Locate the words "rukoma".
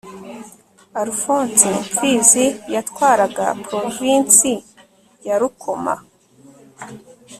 5.41-5.95